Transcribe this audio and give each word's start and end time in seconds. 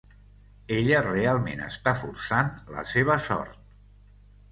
Ella 0.77 1.01
realment 1.07 1.61
està 1.65 1.93
forçant 1.99 2.49
la 2.77 2.87
seva 2.93 3.19
sort! 3.27 3.61